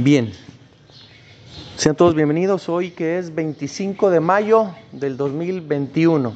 [0.00, 0.32] Bien,
[1.76, 6.34] sean todos bienvenidos hoy que es 25 de mayo del 2021.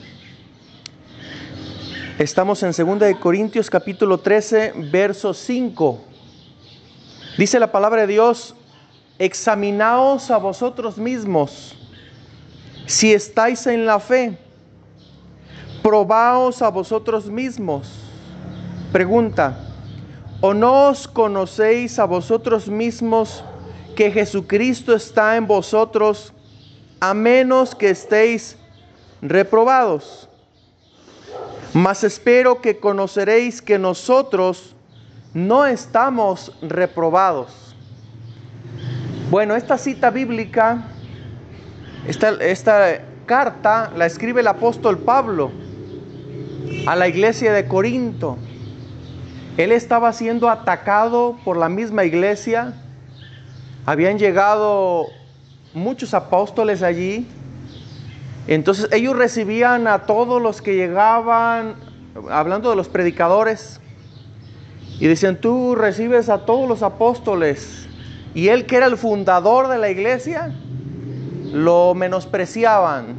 [2.19, 6.01] Estamos en 2 de Corintios capítulo 13, verso 5.
[7.39, 8.57] Dice la palabra de Dios,
[9.21, 11.77] examinaos a vosotros mismos
[12.87, 14.37] si estáis en la fe.
[15.85, 17.93] Probaos a vosotros mismos.
[18.91, 19.57] Pregunta,
[20.41, 23.45] ¿o no os conocéis a vosotros mismos
[24.03, 26.33] que Jesucristo está en vosotros
[26.99, 28.57] a menos que estéis
[29.21, 30.29] reprobados?
[31.73, 34.75] Mas espero que conoceréis que nosotros
[35.35, 37.77] no estamos reprobados.
[39.31, 40.83] Bueno, esta cita bíblica,
[42.09, 45.53] esta, esta carta la escribe el apóstol Pablo
[46.89, 48.37] a la iglesia de Corinto.
[49.57, 52.82] Él estaba siendo atacado por la misma iglesia.
[53.85, 55.07] Habían llegado
[55.75, 57.27] muchos apóstoles allí.
[58.47, 61.75] Entonces ellos recibían a todos los que llegaban,
[62.31, 63.81] hablando de los predicadores,
[65.01, 67.89] y decían, tú recibes a todos los apóstoles.
[68.35, 70.55] Y él que era el fundador de la iglesia,
[71.53, 73.17] lo menospreciaban.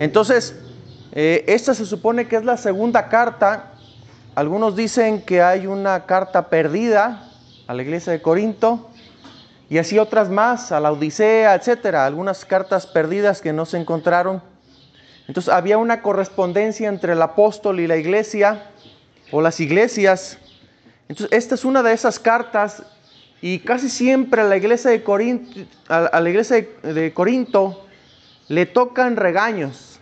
[0.00, 0.56] Entonces,
[1.12, 3.74] eh, esta se supone que es la segunda carta.
[4.34, 7.28] Algunos dicen que hay una carta perdida
[7.68, 8.88] a la iglesia de Corinto
[9.72, 14.42] y así otras más, a la Odisea, etcétera, algunas cartas perdidas que no se encontraron.
[15.26, 18.70] Entonces había una correspondencia entre el apóstol y la iglesia
[19.30, 20.36] o las iglesias.
[21.08, 22.82] Entonces esta es una de esas cartas
[23.40, 27.86] y casi siempre a la iglesia de Corinto, a la iglesia de Corinto
[28.48, 29.92] le tocan regaños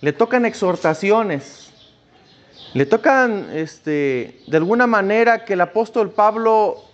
[0.00, 1.70] le tocan exhortaciones,
[2.74, 6.84] le tocan este, de alguna manera que el apóstol Pablo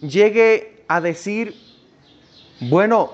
[0.00, 1.54] llegue a decir,
[2.60, 3.12] bueno,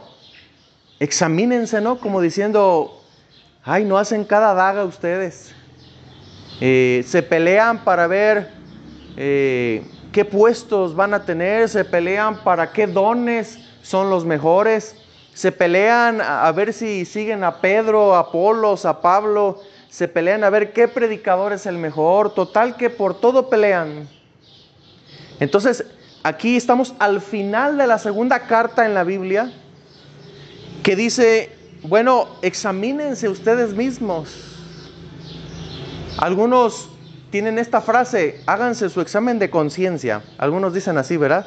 [1.01, 1.99] examínense, ¿no?
[1.99, 3.03] Como diciendo,
[3.65, 5.55] ay, no hacen cada daga ustedes.
[6.61, 8.51] Eh, se pelean para ver
[9.17, 14.97] eh, qué puestos van a tener, se pelean para qué dones son los mejores
[15.35, 20.51] se pelean a ver si siguen a Pedro, a Apolos, a Pablo, se pelean a
[20.51, 24.09] ver qué predicador es el mejor, total que por todo pelean.
[25.41, 25.85] Entonces,
[26.23, 29.53] aquí estamos al final de la segunda carta en la Biblia
[30.83, 31.51] que dice,
[31.83, 34.35] bueno, examínense ustedes mismos.
[36.19, 36.89] Algunos
[37.31, 40.23] tienen esta frase, háganse su examen de conciencia.
[40.39, 41.47] Algunos dicen así, ¿verdad?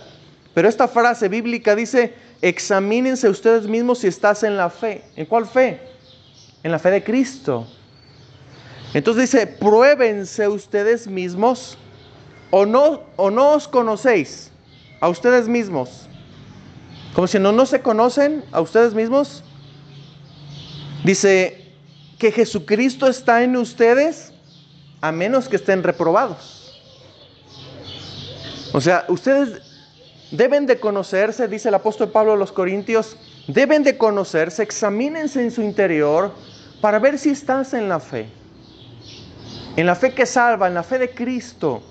[0.53, 5.03] Pero esta frase bíblica dice, examínense ustedes mismos si estás en la fe.
[5.15, 5.79] ¿En cuál fe?
[6.63, 7.67] En la fe de Cristo.
[8.93, 11.77] Entonces dice, pruébense ustedes mismos
[12.51, 14.51] o no, o no os conocéis
[14.99, 16.07] a ustedes mismos.
[17.13, 19.43] Como si no, no se conocen a ustedes mismos.
[21.03, 21.73] Dice
[22.19, 24.33] que Jesucristo está en ustedes
[25.01, 26.81] a menos que estén reprobados.
[28.73, 29.61] O sea, ustedes
[30.31, 33.15] Deben de conocerse, dice el apóstol Pablo a los Corintios,
[33.47, 36.33] deben de conocerse, examínense en su interior
[36.81, 38.27] para ver si estás en la fe.
[39.75, 41.83] En la fe que salva, en la fe de Cristo.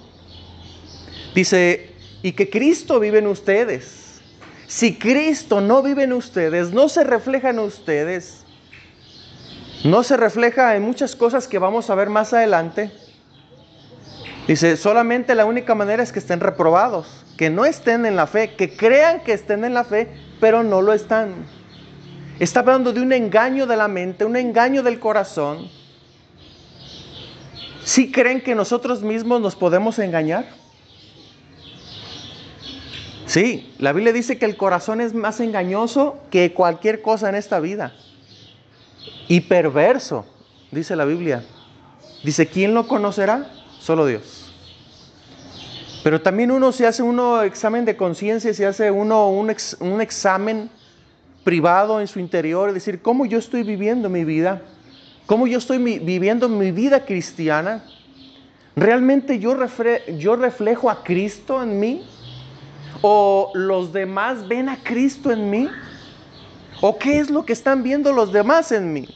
[1.35, 1.94] Dice,
[2.25, 4.23] y que Cristo vive en ustedes.
[4.67, 8.47] Si Cristo no vive en ustedes, no se refleja en ustedes,
[9.85, 12.91] no se refleja en muchas cosas que vamos a ver más adelante.
[14.49, 18.55] Dice, solamente la única manera es que estén reprobados que no estén en la fe,
[18.55, 20.09] que crean que estén en la fe,
[20.41, 21.35] pero no lo están.
[22.39, 25.69] Está hablando de un engaño de la mente, un engaño del corazón.
[27.85, 30.64] ¿Sí creen que nosotros mismos nos podemos engañar?
[33.35, 37.59] Sí, la Biblia dice que el corazón es más engañoso que cualquier cosa en esta
[37.59, 37.93] vida.
[39.27, 40.25] Y perverso,
[40.71, 41.43] dice la Biblia.
[42.23, 43.51] Dice, ¿quién lo conocerá?
[43.81, 44.55] Solo Dios.
[46.05, 49.51] Pero también uno se hace uno examen de conciencia, se hace uno un,
[50.01, 50.71] examen
[51.43, 54.63] privado en su interior, es decir, cómo yo estoy viviendo mi vida,
[55.27, 57.83] cómo yo estoy viviendo mi vida cristiana.
[58.77, 59.57] ¿Realmente yo,
[60.19, 62.05] yo reflejo a Cristo en mí?
[63.07, 65.69] ¿O los demás ven a Cristo en mí?
[66.81, 69.07] ¿O qué es lo que están viendo los demás en mí?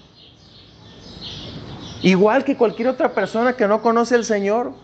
[2.02, 4.74] Igual que cualquier otra persona que no conoce al Señor,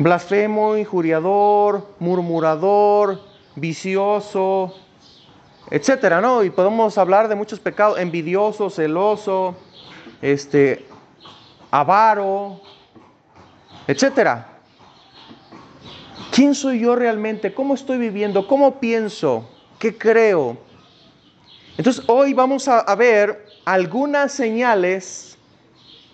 [0.00, 3.20] blasfemo, injuriador, murmurador,
[3.54, 4.74] vicioso,
[5.70, 6.42] etcétera, ¿no?
[6.42, 9.54] Y podemos hablar de muchos pecados, envidioso, celoso,
[10.20, 10.84] este,
[11.70, 12.60] avaro,
[13.86, 14.53] etcétera.
[16.34, 17.54] ¿Quién soy yo realmente?
[17.54, 18.48] ¿Cómo estoy viviendo?
[18.48, 19.48] ¿Cómo pienso?
[19.78, 20.58] ¿Qué creo?
[21.78, 25.38] Entonces hoy vamos a, ver algunas señales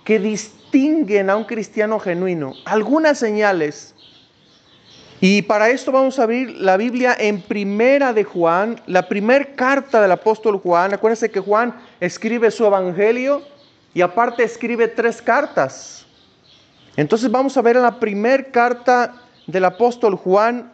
[0.05, 2.53] que distinguen a un cristiano genuino.
[2.67, 3.95] Algunas señales.
[5.23, 10.03] Y para esto vamos a abrir la Biblia en Primera de Juan, la primera carta
[10.03, 10.93] del apóstol Juan.
[10.93, 13.41] Acuérdense que Juan escribe su evangelio
[13.95, 16.05] y aparte escribe tres cartas.
[16.95, 19.15] Entonces vamos a ver en la primera carta
[19.50, 20.73] del apóstol Juan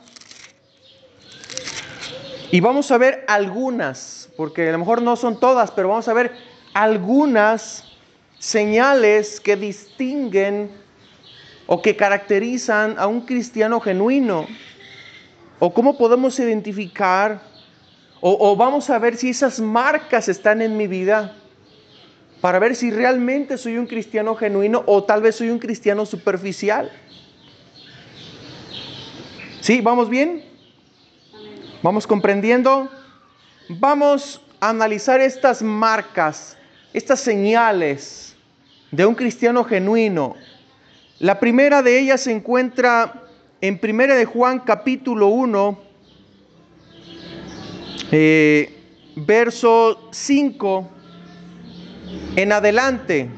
[2.51, 6.13] y vamos a ver algunas, porque a lo mejor no son todas, pero vamos a
[6.13, 6.33] ver
[6.75, 7.85] algunas
[8.39, 10.71] señales que distinguen
[11.67, 14.47] o que caracterizan a un cristiano genuino?
[15.59, 17.41] ¿O cómo podemos identificar?
[18.21, 21.37] O, vamos a ver si esas marcas están en mi vida
[22.41, 26.91] para ver si realmente soy un cristiano genuino o tal vez soy un cristiano superficial.
[29.67, 29.81] ¿Sí?
[29.81, 30.45] ¿Vamos bien?
[31.83, 32.89] ¿Vamos comprendiendo?
[33.69, 36.57] Vamos a analizar estas marcas,
[36.93, 38.37] estas señales
[38.93, 40.37] de un cristiano genuino
[41.19, 43.25] la primera de ellas se encuentra
[43.61, 45.81] en Primera de Juan capítulo 1,
[48.13, 48.73] eh,
[49.17, 50.89] verso 5
[52.37, 53.29] en adelante.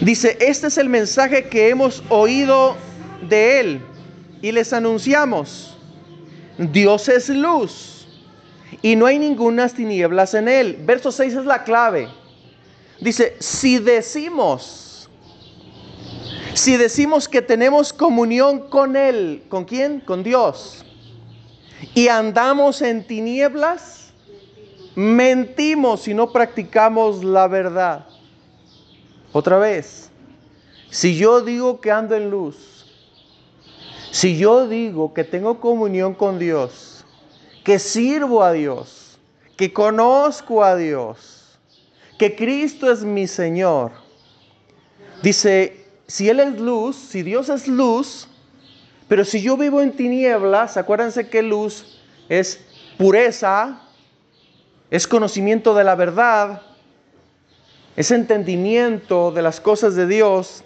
[0.00, 2.76] Dice, este es el mensaje que hemos oído
[3.28, 3.80] de Él
[4.42, 5.76] y les anunciamos.
[6.58, 8.06] Dios es luz
[8.82, 10.78] y no hay ninguna tinieblas en Él.
[10.84, 12.08] Verso 6 es la clave.
[13.00, 14.82] Dice, si decimos
[16.54, 20.00] si decimos que tenemos comunión con Él, ¿con quién?
[20.00, 20.84] Con Dios.
[21.94, 24.12] Y andamos en tinieblas,
[24.94, 28.06] mentimos si no practicamos la verdad.
[29.32, 30.10] Otra vez,
[30.90, 32.71] si yo digo que ando en luz,
[34.12, 37.02] si yo digo que tengo comunión con Dios,
[37.64, 39.18] que sirvo a Dios,
[39.56, 41.58] que conozco a Dios,
[42.18, 43.90] que Cristo es mi Señor,
[45.22, 48.28] dice si Él es luz, si Dios es luz,
[49.08, 51.98] pero si yo vivo en tinieblas, acuérdense que luz
[52.28, 52.60] es
[52.98, 53.80] pureza,
[54.90, 56.60] es conocimiento de la verdad,
[57.96, 60.64] es entendimiento de las cosas de Dios.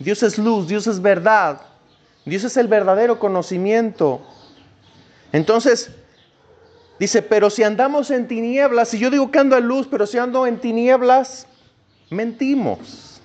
[0.00, 1.60] Dios es luz, Dios es verdad,
[2.24, 4.22] Dios es el verdadero conocimiento.
[5.32, 5.90] Entonces,
[6.98, 10.18] dice, pero si andamos en tinieblas, si yo digo que ando en luz, pero si
[10.18, 11.46] ando en tinieblas,
[12.10, 13.20] mentimos.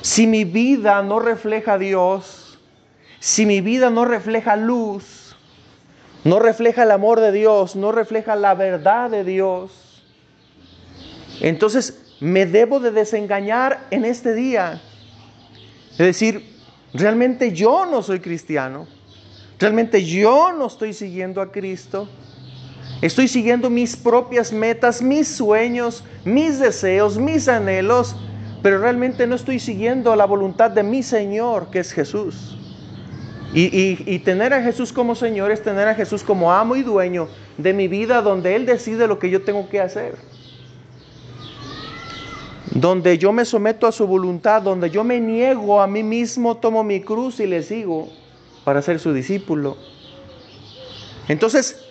[0.00, 2.58] Si mi vida no refleja a Dios,
[3.18, 5.36] si mi vida no refleja luz,
[6.24, 9.86] no refleja el amor de Dios, no refleja la verdad de Dios,
[11.40, 14.80] entonces me debo de desengañar en este día.
[15.92, 16.55] Es decir,
[16.94, 18.86] realmente yo no soy cristiano.
[19.58, 22.08] Realmente yo no estoy siguiendo a Cristo.
[23.02, 28.16] Estoy siguiendo mis propias metas, mis sueños, mis deseos, mis anhelos
[28.66, 32.58] pero realmente no estoy siguiendo la voluntad de mi Señor, que es Jesús.
[33.54, 37.28] Y, tener a Jesús como Señor es tener a Jesús como amo y dueño
[37.58, 40.16] de mi vida, donde Él decide lo que yo tengo que hacer.
[42.72, 46.84] Donde yo me someto a su voluntad, donde yo me niego a mí mismo, tomo
[46.84, 48.08] mi cruz y le sigo
[48.64, 49.76] para ser su discípulo.
[51.28, 51.84] Entonces,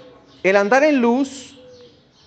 [0.44, 1.58] el andar en luz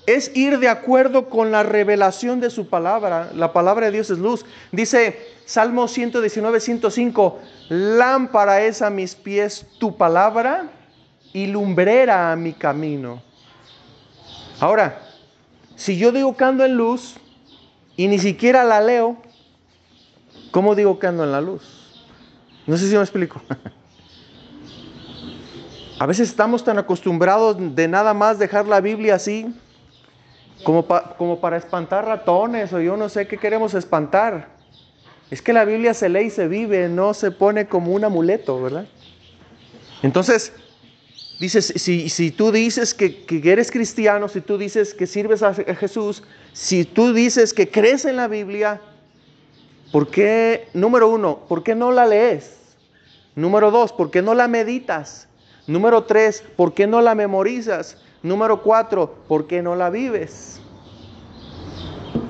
[0.07, 3.31] es ir de acuerdo con la revelación de su palabra.
[3.35, 4.47] La palabra de Dios es luz.
[4.73, 7.38] Dice Salmo 119, 105,
[7.69, 10.71] lámpara es a mis pies tu palabra
[11.35, 13.23] y lumbrera a mi camino.
[14.61, 15.02] Ahora,
[15.76, 17.17] si yo digo que ando en luz
[17.99, 19.17] y ni siquiera la leo,
[20.52, 21.64] ¿cómo digo que ando en la luz?
[22.64, 23.43] No sé si me explico.
[25.99, 29.52] A veces estamos tan acostumbrados de nada más dejar la Biblia así
[30.62, 34.47] como, como para espantar ratones o yo no sé qué queremos espantar.
[35.28, 38.62] Es que la Biblia se lee y se vive, no se pone como un amuleto,
[38.62, 38.87] ¿verdad?
[40.05, 40.52] Entonces,
[41.40, 45.54] dices, si, si tú dices que, que, eres cristiano, si tú dices que sirves a
[45.54, 48.80] Jesús, si tú dices que crees en la Biblia,
[49.92, 52.57] ¿por qué, número uno, por qué no la lees?
[53.35, 55.28] Número dos, ¿por qué no la meditas?
[55.68, 57.99] Número tres, ¿por qué no la memorizas?
[58.23, 60.61] Número cuatro, ¿por qué no la vives?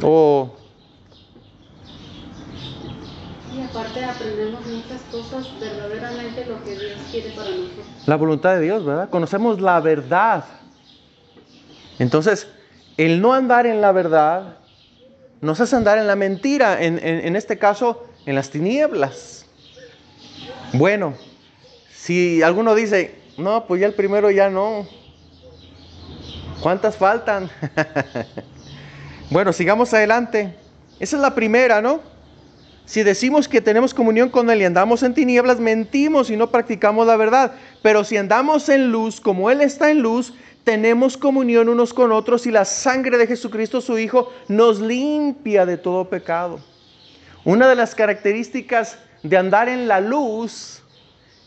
[0.02, 0.57] Oh.
[3.68, 7.87] Y aparte aprendemos muchas cosas verdaderamente lo que Dios quiere para nosotros.
[8.06, 9.10] La voluntad de Dios, ¿verdad?
[9.10, 10.44] Conocemos la verdad.
[11.98, 12.48] Entonces,
[12.96, 14.58] el no andar en la verdad
[15.40, 19.46] nos hace andar en la mentira, en, en este caso, en las tinieblas.
[20.72, 21.14] Bueno,
[21.92, 24.87] si alguno dice, no, pues ya el primero ya no.
[26.60, 27.50] ¿Cuántas faltan?
[29.30, 30.54] bueno, sigamos adelante.
[30.98, 32.17] Esa es la primera, ¿no?
[32.88, 37.07] Si decimos que tenemos comunión con Él y andamos en tinieblas, mentimos y no practicamos
[37.07, 37.52] la verdad.
[37.83, 40.33] Pero si andamos en luz, como Él está en luz,
[40.64, 45.76] tenemos comunión unos con otros y la sangre de Jesucristo, su Hijo, nos limpia de
[45.76, 46.61] todo pecado.
[47.45, 50.83] Una de las características de andar en la luz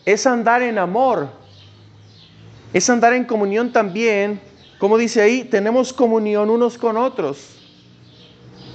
[0.05, 1.27] es andar en amor,
[2.71, 4.39] es andar en comunión también,
[4.77, 7.60] como dice ahí, tenemos comunión unos con otros.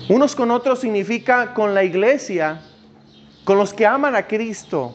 [0.08, 2.62] Unos con otros significa con la iglesia,
[3.44, 4.94] con los que aman a Cristo.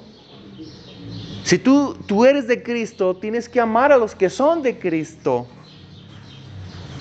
[1.43, 5.47] Si tú, tú eres de Cristo, tienes que amar a los que son de Cristo.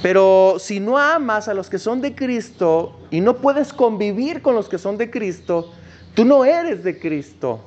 [0.03, 4.57] Pero si no amas a los que son de Cristo y no puedes convivir con
[4.57, 5.73] los que son de Cristo,
[6.15, 7.61] tú no eres de Cristo.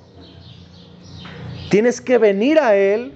[1.69, 3.13] Tienes que venir a Él,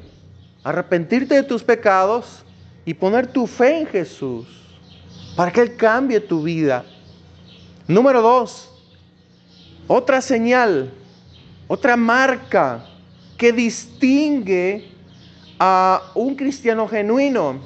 [0.64, 2.46] arrepentirte de tus pecados
[2.86, 4.48] y poner tu fe en Jesús
[5.36, 6.86] para que Él cambie tu vida.
[7.88, 8.70] Número dos,
[9.88, 10.92] otra señal,
[11.68, 12.86] otra marca
[13.38, 14.90] que distingue
[15.58, 17.62] a un cristiano genuino.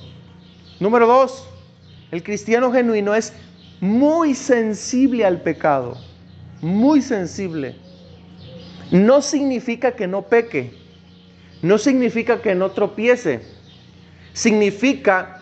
[0.79, 1.47] Número dos,
[2.11, 3.33] el cristiano genuino es
[3.79, 5.97] muy sensible al pecado,
[6.61, 7.75] muy sensible.
[8.91, 10.77] No significa que no peque,
[11.63, 13.41] no significa que no tropiece,
[14.33, 15.41] significa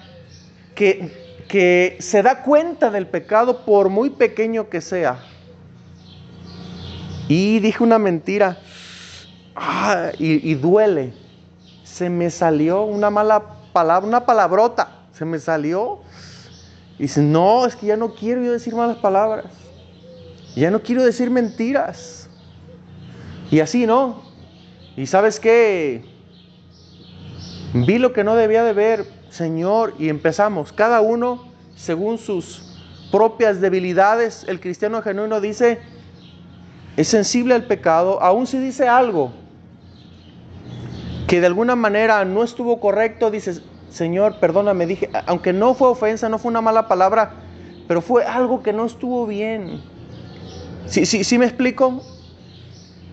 [0.73, 1.18] que,
[1.49, 5.19] que se da cuenta del pecado por muy pequeño que sea.
[7.27, 8.57] Y dije una mentira
[9.55, 11.11] ah, y, y duele.
[11.83, 15.99] Se me salió una mala palabra, una palabrota se me salió.
[16.97, 19.45] Y dice, no, es que ya no quiero yo decir malas palabras.
[20.55, 22.29] Ya no quiero decir mentiras.
[23.51, 24.23] Y así, ¿no?
[24.95, 26.05] Y sabes qué?
[27.73, 30.73] Vi lo que no debía de ver, Señor, y empezamos.
[30.73, 31.45] Cada uno,
[31.75, 32.77] según sus
[33.11, 35.79] propias debilidades, el cristiano genuino dice,
[36.97, 39.31] es sensible al pecado, aún si dice algo
[41.27, 46.27] que de alguna manera no estuvo correcto, dices, Señor, perdóname, dije, aunque no fue ofensa,
[46.27, 47.33] no fue una mala palabra,
[47.87, 49.81] pero fue algo que no estuvo bien.
[50.87, 52.01] ¿Sí, sí, sí me explico?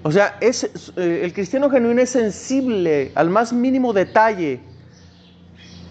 [0.03, 4.61] O sea, es, eh, el cristiano genuino es sensible al más mínimo detalle.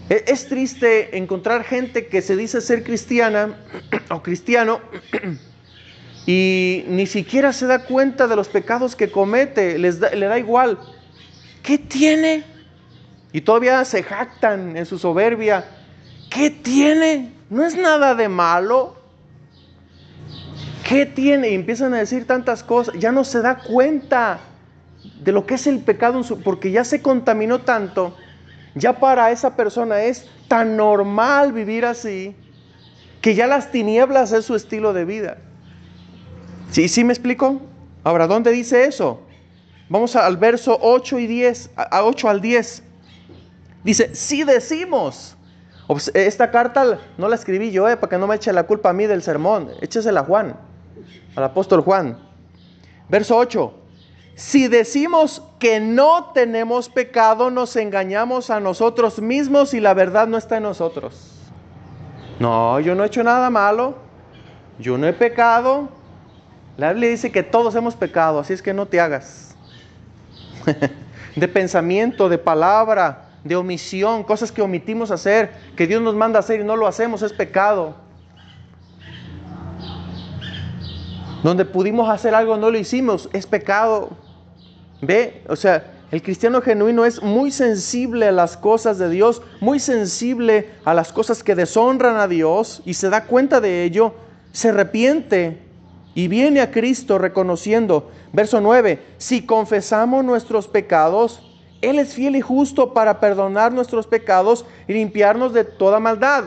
[0.08, 3.56] Es, es triste encontrar gente que se dice ser cristiana
[4.10, 4.80] o cristiano
[6.26, 10.78] y ni siquiera se da cuenta de los pecados que comete, les le da igual.
[11.62, 12.44] ¿Qué tiene?
[13.32, 15.64] Y todavía se jactan en su soberbia.
[16.30, 17.32] ¿Qué tiene?
[17.50, 18.96] No es nada de malo.
[20.88, 21.50] ¿Qué tiene?
[21.50, 22.94] Y empiezan a decir tantas cosas.
[22.98, 24.38] Ya no se da cuenta
[25.20, 28.16] de lo que es el pecado, porque ya se contaminó tanto.
[28.76, 32.36] Ya para esa persona es tan normal vivir así,
[33.22, 35.38] que ya las tinieblas es su estilo de vida.
[36.70, 37.60] ¿Sí, sí me explico?
[38.04, 39.20] Ahora, ¿dónde dice eso?
[39.88, 42.82] Vamos al verso 8 y 10, a 8 al 10.
[43.82, 45.36] Dice, si decimos,
[46.12, 48.92] esta carta no la escribí yo, eh, para que no me eche la culpa a
[48.92, 50.54] mí del sermón, échesela a Juan,
[51.34, 52.18] al apóstol Juan.
[53.08, 53.72] Verso 8,
[54.36, 60.36] si decimos que no tenemos pecado, nos engañamos a nosotros mismos y la verdad no
[60.36, 61.32] está en nosotros.
[62.38, 63.96] No, yo no he hecho nada malo,
[64.78, 65.88] yo no he pecado.
[66.76, 69.56] La Biblia dice que todos hemos pecado, así es que no te hagas.
[71.36, 76.60] de pensamiento, de palabra, de omisión, cosas que omitimos hacer, que Dios nos manda hacer
[76.60, 77.94] y no lo hacemos, es pecado.
[81.42, 84.25] Donde pudimos hacer algo, no lo hicimos, es pecado.
[85.00, 89.80] Ve, o sea, el cristiano genuino es muy sensible a las cosas de Dios, muy
[89.80, 94.14] sensible a las cosas que deshonran a Dios y se da cuenta de ello,
[94.52, 95.58] se arrepiente
[96.14, 98.10] y viene a Cristo reconociendo.
[98.32, 101.42] Verso 9, si confesamos nuestros pecados,
[101.82, 106.44] él es fiel y justo para perdonar nuestros pecados y limpiarnos de toda maldad.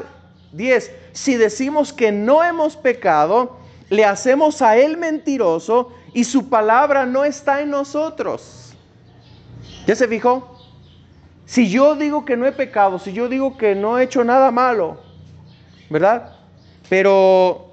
[0.53, 0.91] 10.
[1.11, 3.57] Si decimos que no hemos pecado,
[3.89, 8.73] le hacemos a Él mentiroso y su palabra no está en nosotros.
[9.85, 10.55] ¿Ya se fijó?
[11.45, 14.51] Si yo digo que no he pecado, si yo digo que no he hecho nada
[14.51, 14.99] malo,
[15.89, 16.35] ¿verdad?
[16.89, 17.71] Pero,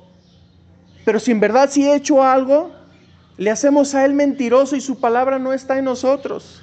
[1.05, 2.73] pero si en verdad sí he hecho algo,
[3.37, 6.63] le hacemos a Él mentiroso y su palabra no está en nosotros.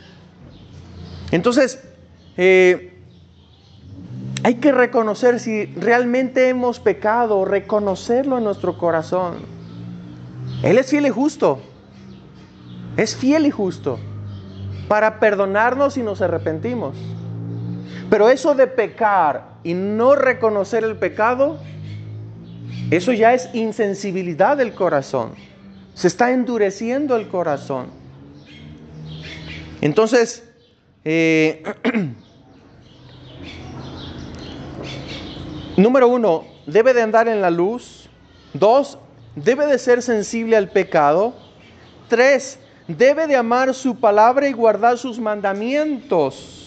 [1.31, 1.83] Entonces,
[2.35, 2.99] eh,
[4.43, 9.62] hay que reconocer si realmente hemos pecado, reconocerlo en nuestro corazón.
[10.63, 11.59] Él es fiel y justo.
[12.97, 13.99] Es fiel y justo.
[14.87, 16.95] para perdonarnos si nos arrepentimos.
[18.09, 21.57] Pero eso de pecar y no reconocer el pecado,
[22.91, 25.31] eso ya es insensibilidad del corazón.
[25.95, 27.87] Se está endureciendo el corazón.
[29.81, 30.43] Entonces,
[31.05, 31.63] eh,
[35.77, 38.09] número uno, debe de andar en la luz.
[38.53, 38.99] Dos,
[39.35, 41.33] debe de ser sensible al pecado.
[42.07, 46.59] Tres, debe de amar su palabra y guardar sus mandamientos.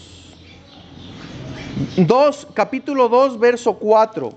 [1.95, 4.33] 2, capítulo 2, verso 4.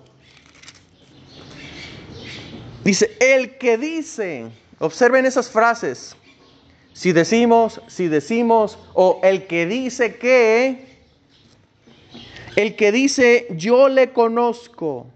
[2.85, 4.47] Dice, el que dice,
[4.79, 6.17] observen esas frases,
[6.93, 10.99] si decimos, si decimos, o el que dice que,
[12.57, 15.07] el que dice, yo le conozco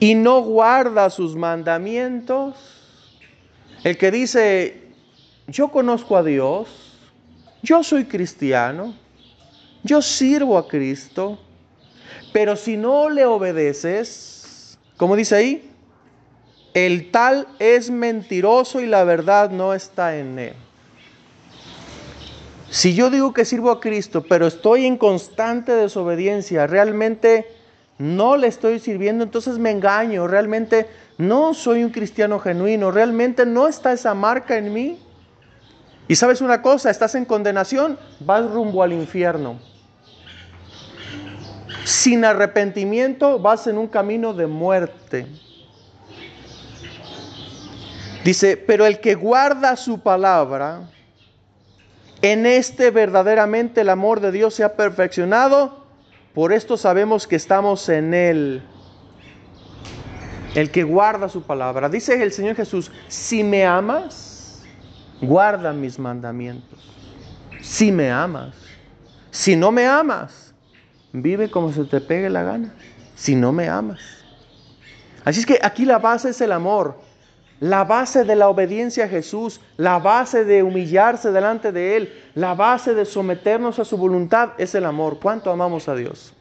[0.00, 2.54] y no guarda sus mandamientos,
[3.84, 4.82] el que dice,
[5.46, 6.68] yo conozco a Dios,
[7.62, 8.94] yo soy cristiano,
[9.82, 11.38] yo sirvo a Cristo,
[12.32, 15.70] pero si no le obedeces, como dice ahí,
[16.74, 20.54] el tal es mentiroso y la verdad no está en él.
[22.70, 27.46] Si yo digo que sirvo a Cristo, pero estoy en constante desobediencia, realmente
[27.98, 33.68] no le estoy sirviendo, entonces me engaño, realmente no soy un cristiano genuino, realmente no
[33.68, 34.98] está esa marca en mí.
[36.08, 39.58] Y sabes una cosa, estás en condenación, vas rumbo al infierno.
[41.84, 45.26] Sin arrepentimiento vas en un camino de muerte.
[48.24, 50.88] Dice, pero el que guarda su palabra,
[52.22, 55.83] en este verdaderamente el amor de Dios se ha perfeccionado,
[56.34, 58.62] por esto sabemos que estamos en Él.
[60.54, 61.88] El que guarda su palabra.
[61.88, 64.62] Dice el Señor Jesús, si me amas,
[65.20, 66.92] guarda mis mandamientos.
[67.60, 68.54] Si me amas.
[69.30, 70.54] Si no me amas,
[71.12, 72.74] vive como se te pegue la gana.
[73.16, 74.00] Si no me amas.
[75.24, 77.00] Así es que aquí la base es el amor.
[77.60, 82.54] La base de la obediencia a Jesús, la base de humillarse delante de Él, la
[82.54, 85.18] base de someternos a su voluntad es el amor.
[85.18, 86.33] ¿Cuánto amamos a Dios?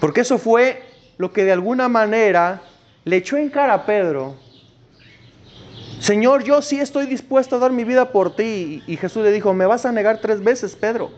[0.00, 0.82] Porque eso fue
[1.16, 2.62] lo que de alguna manera
[3.04, 4.36] le echó en cara a Pedro
[6.00, 8.82] Señor, yo sí estoy dispuesto a dar mi vida por ti.
[8.86, 11.10] Y Jesús le dijo, me vas a negar tres veces, Pedro.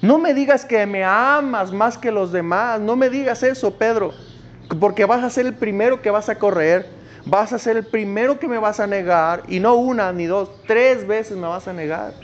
[0.00, 2.80] No me digas que me amas más que los demás.
[2.80, 4.14] No me digas eso, Pedro.
[4.80, 6.86] Porque vas a ser el primero que vas a correr.
[7.26, 9.42] Vas a ser el primero que me vas a negar.
[9.48, 12.14] Y no una ni dos, tres veces me vas a negar.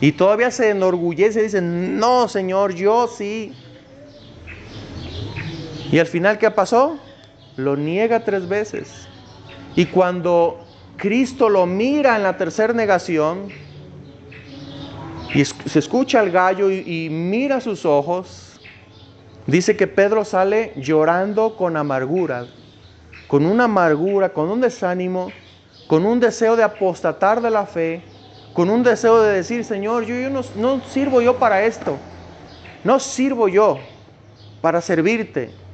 [0.00, 3.54] Y todavía se enorgullece y dice, no, Señor, yo sí.
[5.90, 6.98] Y al final, ¿qué pasó?
[7.56, 9.08] Lo niega tres veces.
[9.76, 13.48] Y cuando Cristo lo mira en la tercera negación
[15.34, 18.58] y se escucha el gallo y, mira sus ojos.
[19.46, 22.46] Dice que Pedro sale llorando con amargura,
[23.28, 25.30] con una amargura, con un desánimo,
[25.86, 28.02] con un deseo de apostatar de la fe,
[28.54, 31.96] con un deseo de decir, Señor, yo, yo no, no sirvo yo para esto,
[32.82, 33.78] no sirvo yo
[34.60, 35.65] para servirte.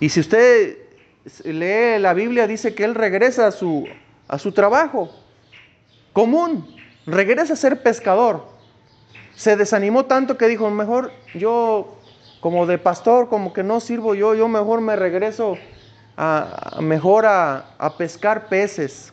[0.00, 0.76] Y si usted
[1.44, 3.86] lee la Biblia, dice que él regresa a su,
[4.28, 5.10] a su trabajo
[6.12, 8.46] común, regresa a ser pescador.
[9.34, 11.96] Se desanimó tanto que dijo, mejor yo
[12.40, 15.56] como de pastor, como que no sirvo yo, yo mejor me regreso
[16.16, 19.12] a, mejor a, a pescar peces.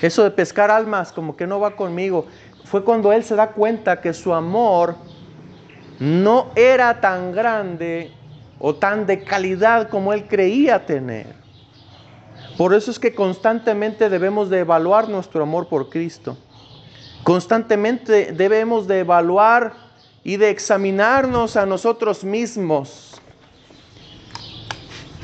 [0.00, 2.26] Eso de pescar almas como que no va conmigo.
[2.64, 4.96] Fue cuando él se da cuenta que su amor
[6.00, 8.12] no era tan grande
[8.64, 11.26] o tan de calidad como él creía tener.
[12.56, 16.38] Por eso es que constantemente debemos de evaluar nuestro amor por Cristo.
[17.24, 19.72] Constantemente debemos de evaluar
[20.22, 23.20] y de examinarnos a nosotros mismos.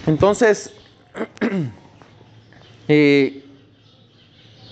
[0.09, 0.73] Entonces,
[2.89, 3.45] eh,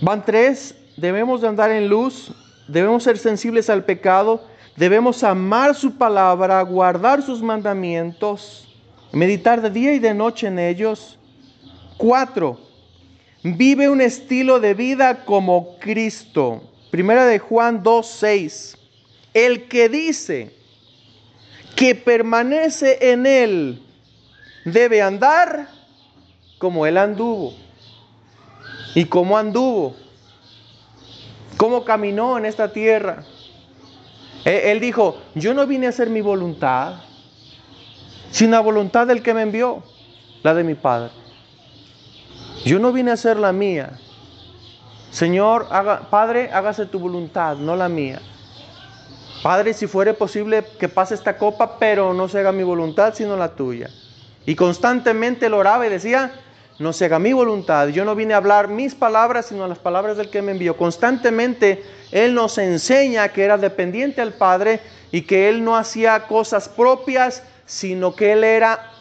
[0.01, 2.33] van tres, debemos de andar en luz,
[2.67, 4.43] debemos ser sensibles al pecado,
[4.77, 8.73] debemos amar su palabra, guardar sus mandamientos,
[9.11, 11.17] meditar de día y de noche en ellos
[11.97, 12.59] Cuatro,
[13.41, 16.61] vive un estilo de vida como Cristo.
[16.91, 18.77] Primera de Juan 2.6.
[19.33, 20.55] El que dice
[21.75, 23.83] que permanece en él
[24.63, 25.67] debe andar
[26.59, 27.55] como él anduvo.
[28.93, 29.95] ¿Y cómo anduvo?
[31.57, 33.23] ¿Cómo caminó en esta tierra?
[34.47, 37.01] Él dijo, yo no vine a hacer mi voluntad,
[38.31, 39.83] sino la voluntad del que me envió,
[40.43, 41.11] la de mi Padre.
[42.65, 43.99] Yo no vine a hacer la mía,
[45.11, 45.67] Señor,
[46.09, 48.21] Padre, hágase tu voluntad, no la mía.
[49.41, 53.37] Padre, si fuere posible que pase esta copa, pero no se haga mi voluntad, sino
[53.37, 53.89] la tuya.
[54.45, 56.31] Y constantemente lo oraba y decía,
[56.79, 57.87] no se haga mi voluntad.
[57.87, 60.77] Yo no vine a hablar mis palabras, sino las palabras del que me envió.
[60.77, 64.79] Constantemente Él nos enseña que era dependiente al Padre
[65.11, 68.91] y que Él no hacía cosas propias, sino que Él era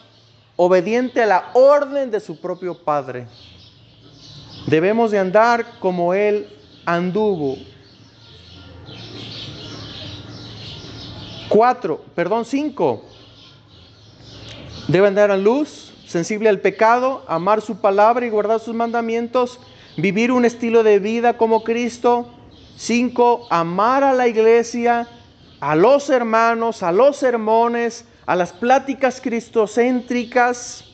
[0.57, 3.27] obediente a la orden de su propio Padre.
[4.67, 6.49] Debemos de andar como Él
[6.87, 7.57] anduvo.
[11.49, 13.05] Cuatro, perdón, cinco.
[14.89, 19.61] Debe andar a luz, sensible al pecado, amar su palabra y guardar sus mandamientos,
[19.99, 22.33] vivir un estilo de vida como Cristo.
[22.77, 25.09] Cinco, amar a la iglesia,
[25.61, 30.87] a los hermanos, a los sermones, a las pláticas cristocéntricas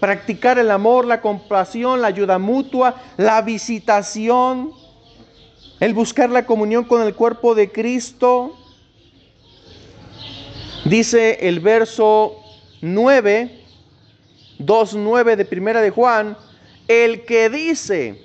[0.00, 4.72] practicar el amor, la compasión, la ayuda mutua, la visitación,
[5.80, 8.56] el buscar la comunión con el cuerpo de Cristo.
[10.84, 12.36] Dice el verso
[12.80, 13.57] 9,
[14.58, 16.36] 2.9 de Primera de Juan,
[16.88, 18.22] el que dice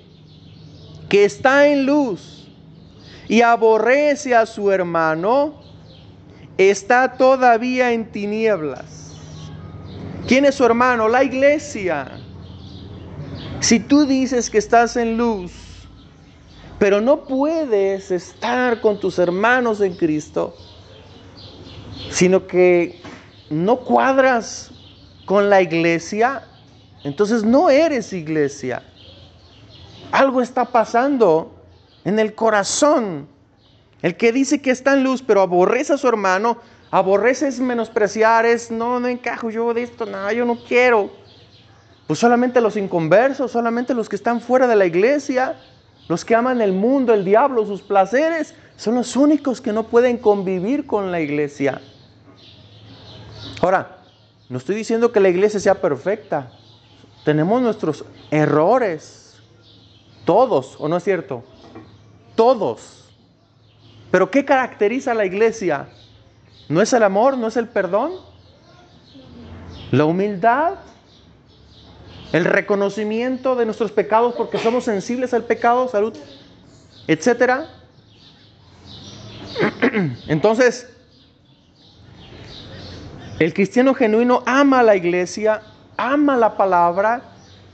[1.08, 2.48] que está en luz
[3.28, 5.62] y aborrece a su hermano,
[6.58, 9.12] está todavía en tinieblas.
[10.26, 11.08] ¿Quién es su hermano?
[11.08, 12.18] La iglesia.
[13.60, 15.52] Si tú dices que estás en luz,
[16.78, 20.56] pero no puedes estar con tus hermanos en Cristo,
[22.10, 23.00] sino que
[23.50, 24.70] no cuadras
[25.24, 26.42] con la iglesia,
[27.02, 28.82] entonces no eres iglesia.
[30.12, 31.54] Algo está pasando
[32.04, 33.26] en el corazón.
[34.02, 36.58] El que dice que está en luz, pero aborrece a su hermano,
[36.94, 41.10] Aborrece es menospreciar, es no, no encajo yo de esto, no, yo no quiero.
[42.06, 45.56] Pues solamente los inconversos, solamente los que están fuera de la iglesia,
[46.06, 50.18] los que aman el mundo, el diablo, sus placeres, son los únicos que no pueden
[50.18, 51.80] convivir con la iglesia.
[53.60, 54.03] Ahora,
[54.48, 56.50] no estoy diciendo que la iglesia sea perfecta.
[57.24, 59.36] Tenemos nuestros errores.
[60.24, 61.44] Todos, ¿o no es cierto?
[62.34, 63.10] Todos.
[64.10, 65.88] Pero ¿qué caracteriza a la iglesia?
[66.68, 67.36] ¿No es el amor?
[67.36, 68.12] ¿No es el perdón?
[69.90, 70.74] La humildad,
[72.32, 76.14] el reconocimiento de nuestros pecados porque somos sensibles al pecado, salud,
[77.06, 77.68] etcétera.
[80.28, 80.93] Entonces,
[83.38, 85.62] el cristiano genuino ama a la iglesia,
[85.96, 87.22] ama la palabra,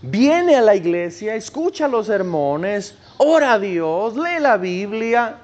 [0.02, 5.36] viene a la iglesia, escucha los sermones, ora a Dios, lee la Biblia,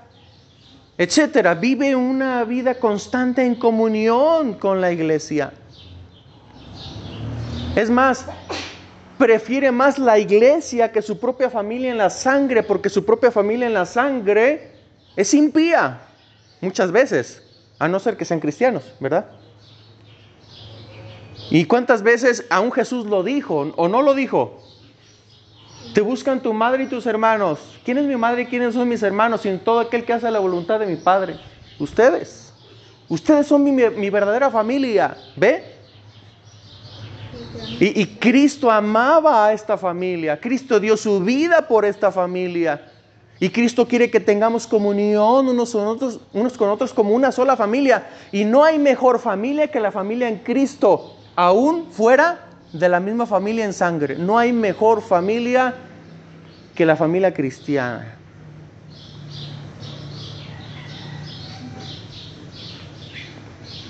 [0.96, 1.55] etcétera.
[1.55, 5.52] Vive una vida constante en comunión con la iglesia.
[7.74, 8.24] Es más,
[9.18, 13.66] prefiere más la iglesia que su propia familia en la sangre, porque su propia familia
[13.66, 14.70] en la sangre
[15.14, 16.00] es impía,
[16.62, 17.42] muchas veces,
[17.79, 19.26] a no ser que sean cristianos, ¿verdad?
[21.50, 24.61] ¿Y cuántas veces aún Jesús lo dijo o no lo dijo?
[25.94, 27.59] Te buscan tu madre y tus hermanos.
[27.85, 29.42] ¿Quién es mi madre y quiénes son mis hermanos?
[29.42, 31.38] Sin todo aquel que hace la voluntad de mi Padre.
[31.78, 32.52] Ustedes.
[33.09, 35.16] Ustedes son mi, verdadera familia.
[35.37, 35.76] ¿Ve?
[37.78, 40.40] Y, y, Cristo amaba a esta familia.
[40.40, 42.92] Cristo dio su vida por esta familia.
[43.38, 47.56] Y Cristo quiere que tengamos comunión unos con, otros, unos con otros como una sola
[47.56, 48.06] familia.
[48.32, 52.40] Y no hay mejor familia que la familia en Cristo, aún fuera
[52.72, 54.16] de la misma familia en sangre.
[54.16, 55.75] No hay mejor familia
[56.75, 58.16] que la familia cristiana.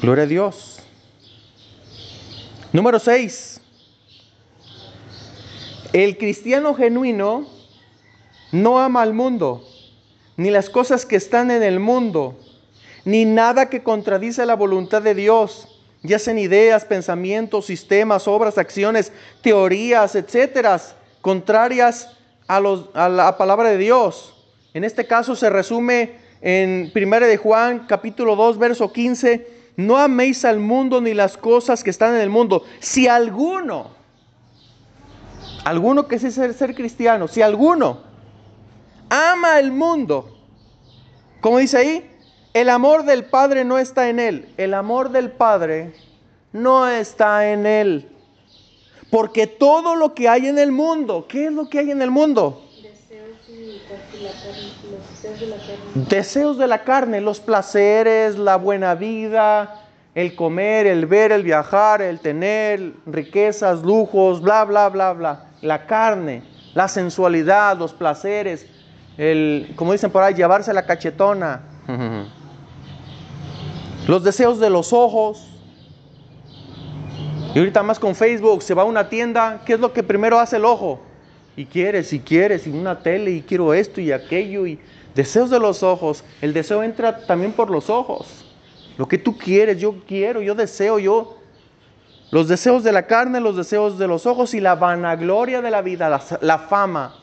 [0.03, 0.81] Gloria a Dios.
[2.73, 3.61] Número 6.
[5.93, 7.47] El cristiano genuino
[8.53, 9.67] no ama al mundo,
[10.37, 12.39] ni las cosas que están en el mundo,
[13.05, 15.76] ni nada que contradice la voluntad de Dios
[16.07, 20.81] ya sean ideas, pensamientos, sistemas, obras, acciones, teorías, etcétera,
[21.21, 22.17] contrarias
[22.49, 22.57] a,
[22.95, 24.35] a, la palabra de Dios.
[24.75, 30.45] En este caso se resume en 1 de Juan capítulo 2 verso 15, no améis
[30.45, 32.65] al mundo ni las cosas que están en el mundo.
[32.81, 33.91] Si alguno,
[35.65, 38.01] alguno que es ser, ser cristiano, si alguno
[39.09, 40.37] ama el mundo,
[41.41, 42.16] como dice ahí,
[42.57, 44.49] el amor del Padre no está en él.
[44.57, 45.93] El amor del Padre
[46.55, 48.09] no está en él.
[49.11, 52.11] Porque todo lo que hay en el mundo, ¿qué es lo que hay en el
[52.11, 52.63] mundo?
[56.09, 59.83] Deseos de la carne, los placeres, la buena vida,
[60.15, 65.51] el comer, el ver, el viajar, el tener riquezas, lujos, bla, bla, bla, bla.
[65.61, 66.43] La carne,
[66.73, 68.67] la sensualidad, los placeres.
[69.19, 71.61] el, como dicen por ahí, llevarse la cachetona.
[74.07, 75.49] Los deseos de los ojos.
[77.55, 80.39] Y ahorita más con Facebook, se va a una tienda, ¿qué es lo que primero
[80.39, 81.01] hace el ojo?
[81.57, 84.79] Y quieres, y quieres, y una tele, y quiero esto y aquello, y
[85.15, 86.23] deseos de los ojos.
[86.43, 88.45] El deseo entra también por los ojos.
[88.99, 91.39] Lo que tú quieres, yo quiero, yo deseo, yo.
[92.31, 95.81] Los deseos de la carne, los deseos de los ojos y la vanagloria de la
[95.81, 97.17] vida, la, la fama.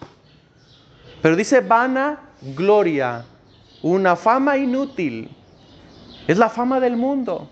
[1.21, 3.25] Pero dice vanagloria,
[3.81, 5.29] una fama inútil.
[6.27, 7.49] Es la fama del mundo.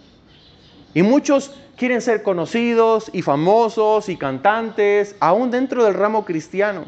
[0.93, 6.85] Y muchos quieren ser conocidos y famosos y cantantes, aún dentro del ramo cristiano,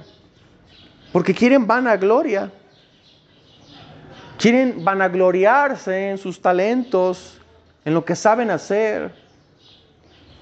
[1.12, 2.52] porque quieren vanagloria.
[4.38, 7.39] Quieren vanagloriarse en sus talentos,
[7.86, 9.13] en lo que saben hacer.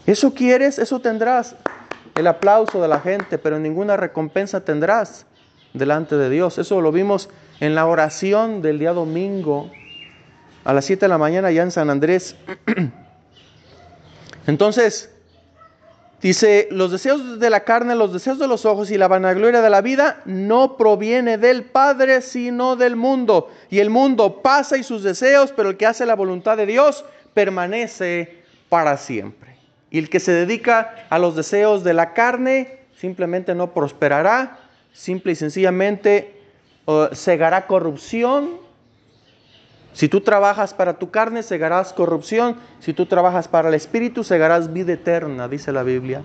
[0.06, 1.56] Eso quieres, eso tendrás.
[2.16, 5.26] El aplauso de la gente, pero ninguna recompensa tendrás
[5.74, 6.58] delante de Dios.
[6.58, 9.72] Eso lo vimos en la oración del día domingo
[10.64, 12.36] a las 7 de la mañana ya en San Andrés.
[14.48, 15.10] Entonces,
[16.22, 19.70] dice, los deseos de la carne, los deseos de los ojos y la vanagloria de
[19.70, 23.50] la vida no proviene del Padre, sino del mundo.
[23.70, 27.06] Y el mundo pasa y sus deseos, pero el que hace la voluntad de Dios
[27.34, 29.56] permanece para siempre.
[29.90, 34.60] Y el que se dedica a los deseos de la carne simplemente no prosperará,
[34.94, 36.40] simple y sencillamente
[36.86, 38.60] uh, cegará corrupción
[39.94, 42.56] si tú trabajas para tu carne, segarás corrupción.
[42.80, 46.22] Si tú trabajas para el Espíritu, segarás vida eterna, dice la Biblia.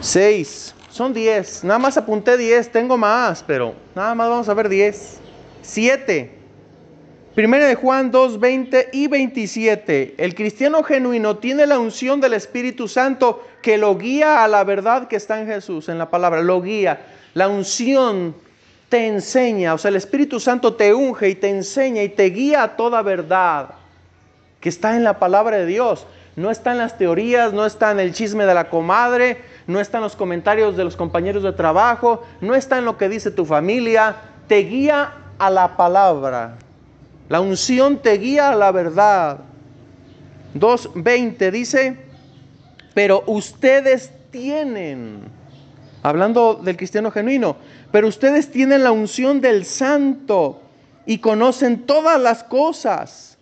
[0.00, 0.74] Seis.
[0.90, 1.64] Son diez.
[1.64, 2.70] Nada más apunté diez.
[2.70, 5.18] Tengo más, pero nada más vamos a ver diez.
[5.62, 6.38] Siete.
[7.34, 10.14] Primera de Juan 2, 20 y 27.
[10.18, 15.08] El cristiano genuino tiene la unción del Espíritu Santo que lo guía a la verdad
[15.08, 16.42] que está en Jesús, en la palabra.
[16.42, 17.06] Lo guía.
[17.34, 18.34] La unción
[18.88, 22.62] te enseña, o sea, el Espíritu Santo te unge y te enseña y te guía
[22.62, 23.74] a toda verdad
[24.60, 26.06] que está en la palabra de Dios.
[26.36, 29.98] No está en las teorías, no está en el chisme de la comadre, no está
[29.98, 33.44] en los comentarios de los compañeros de trabajo, no está en lo que dice tu
[33.44, 36.56] familia, te guía a la palabra.
[37.28, 39.38] La unción te guía a la verdad.
[40.54, 41.96] 2.20 dice,
[42.94, 45.22] pero ustedes tienen,
[46.02, 47.56] hablando del cristiano genuino,
[47.90, 50.60] pero ustedes tienen la unción del santo
[51.06, 53.38] y conocen todas las cosas.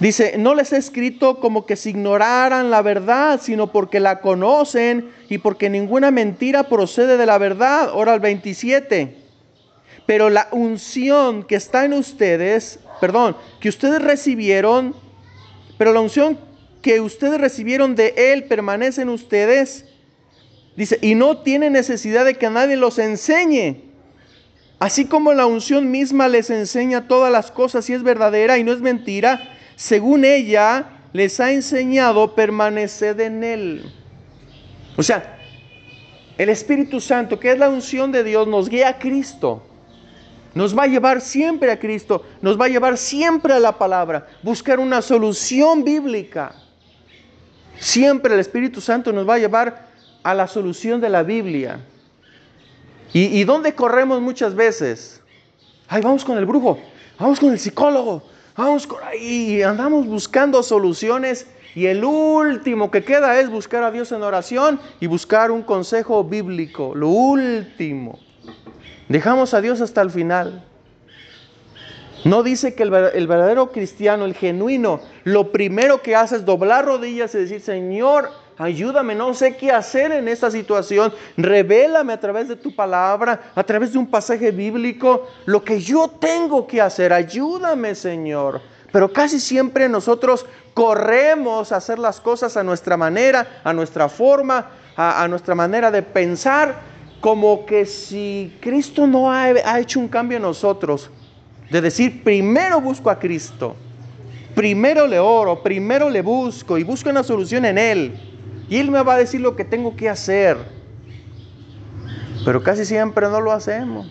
[0.00, 5.10] Dice, no les he escrito como que se ignoraran la verdad, sino porque la conocen
[5.28, 7.90] y porque ninguna mentira procede de la verdad.
[7.90, 9.14] Ahora el 27.
[10.06, 14.96] Pero la unción que está en ustedes, perdón, que ustedes recibieron,
[15.76, 16.38] pero la unción
[16.80, 19.84] que ustedes recibieron de Él permanece en ustedes
[20.76, 23.82] Dice, y no tiene necesidad de que nadie los enseñe.
[24.78, 28.72] Así como la unción misma les enseña todas las cosas y es verdadera y no
[28.72, 33.92] es mentira, según ella les ha enseñado, permaneced en él.
[34.96, 35.38] O sea,
[36.38, 39.62] el Espíritu Santo, que es la unción de Dios, nos guía a Cristo.
[40.54, 44.26] Nos va a llevar siempre a Cristo, nos va a llevar siempre a la palabra,
[44.42, 46.54] buscar una solución bíblica.
[47.78, 49.89] Siempre el Espíritu Santo nos va a llevar
[50.22, 51.80] a la solución de la Biblia.
[53.12, 55.20] ¿Y, dónde corremos muchas veces?
[55.88, 56.78] Ay, vamos con el brujo,
[57.18, 58.22] vamos con el psicólogo,
[58.56, 63.90] vamos con ahí, y andamos buscando soluciones y el último que queda es buscar a
[63.90, 68.20] Dios en oración y buscar un consejo bíblico, lo último.
[69.08, 70.64] Dejamos a Dios hasta el final.
[72.24, 76.84] No dice que el, el, verdadero cristiano, el genuino, lo primero que hace es doblar
[76.84, 78.30] rodillas y decir, Señor,
[78.60, 83.64] ayúdame, no sé qué hacer en esta situación, revélame a través de tu palabra, a
[83.64, 88.60] través de un pasaje bíblico, lo que yo tengo que hacer, ayúdame Señor.
[88.92, 90.44] Pero casi siempre nosotros
[90.74, 96.02] corremos a hacer las cosas a nuestra manera, a nuestra forma, a, nuestra manera de
[96.02, 96.80] pensar,
[97.20, 101.10] como que si Cristo no ha, ha hecho un cambio en nosotros,
[101.70, 103.74] de decir, primero busco a Cristo,
[104.54, 108.26] primero le oro, primero le busco y busco una solución en Él.
[108.70, 110.56] Y Él me va a decir lo que tengo que hacer.
[112.44, 114.06] Pero casi siempre no lo hacemos.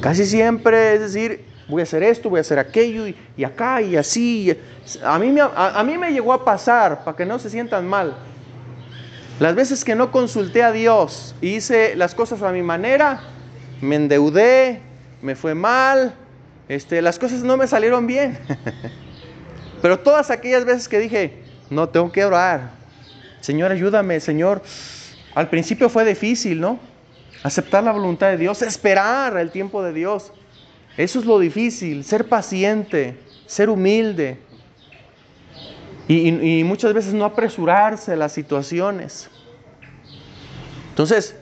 [0.00, 3.96] Casi siempre es decir, voy a hacer esto, voy a hacer aquello y, acá y
[3.96, 4.56] así.
[5.04, 8.16] A mí, me, a, mí me llegó a pasar, para que no se sientan mal.
[9.40, 13.20] Las veces que no consulté a Dios y hice las cosas a mi manera,
[13.80, 14.80] me endeudé,
[15.22, 16.14] me fue mal,
[16.68, 18.38] este, las cosas no me salieron bien.
[19.82, 22.77] Pero todas aquellas veces que dije, no tengo que orar,
[23.40, 24.62] Señor, ayúdame, Señor.
[25.34, 26.78] Al principio fue difícil, ¿no?
[27.42, 30.32] Aceptar la voluntad de Dios, esperar el tiempo de Dios.
[30.96, 34.38] Eso es lo difícil, ser paciente, ser humilde.
[36.08, 39.28] Y, muchas veces no apresurarse a las situaciones.
[40.88, 41.36] Entonces,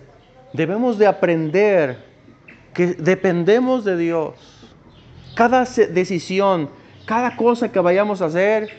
[0.52, 2.04] debemos de aprender
[2.74, 4.34] que dependemos de Dios.
[5.36, 6.68] Cada decisión,
[7.06, 8.70] cada cosa que vayamos a hacer,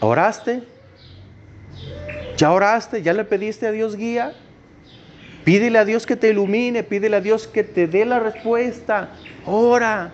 [0.00, 0.62] ¿oraste?
[2.36, 3.02] ¿Ya oraste?
[3.02, 4.34] ¿Ya le pediste a Dios guía?
[5.44, 9.10] Pídele a Dios que te ilumine, pídele a Dios que te dé la respuesta.
[9.44, 10.12] Ora,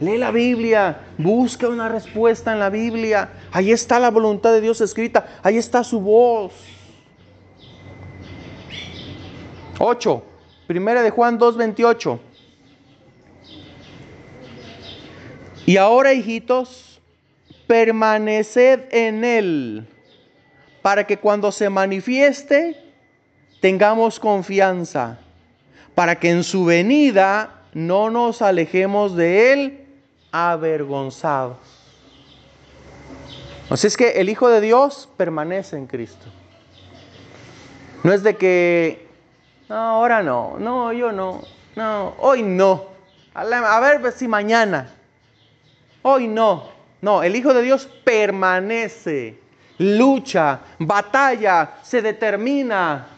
[0.00, 3.30] lee la Biblia, busca una respuesta en la Biblia.
[3.52, 6.52] Ahí está la voluntad de Dios escrita, ahí está su voz.
[9.78, 10.22] 8.
[10.66, 12.18] Primera de Juan 2.28.
[15.64, 17.00] Y ahora, hijitos,
[17.66, 19.88] permaneced en Él,
[20.86, 22.80] para que cuando se manifieste
[23.60, 25.18] tengamos confianza,
[25.96, 29.86] para que en su venida no nos alejemos de Él
[30.30, 31.56] avergonzados.
[33.68, 36.26] Así es que el Hijo de Dios permanece en Cristo.
[38.04, 39.08] No es de que,
[39.68, 41.42] no, ahora no, no, yo no,
[41.74, 42.84] no, hoy no.
[43.34, 44.94] A ver si mañana.
[46.02, 46.68] Hoy no.
[47.02, 49.40] No, el Hijo de Dios permanece,
[49.78, 53.08] lucha, batalla, se determina.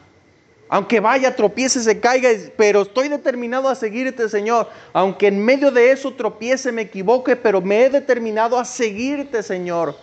[0.70, 4.68] Aunque vaya, tropiece, se caiga, pero estoy determinado a seguirte, Señor.
[4.92, 9.96] Aunque en medio de eso tropiece, me equivoque, pero me he determinado a seguirte, Señor.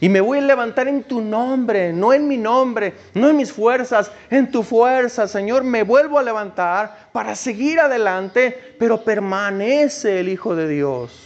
[0.00, 3.52] Y me voy a levantar en tu nombre, no en mi nombre, no en mis
[3.52, 5.64] fuerzas, en tu fuerza, Señor.
[5.64, 11.25] Me vuelvo a levantar para seguir adelante, pero permanece el Hijo de Dios